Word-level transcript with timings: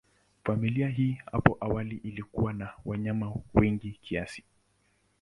Familia 0.43 0.87
hii 0.89 1.17
hapo 1.31 1.57
awali 1.59 1.95
ilikuwa 1.95 2.53
na 2.53 2.69
wanyama 2.85 3.33
wengi 3.53 3.91
kiasi. 3.91 4.43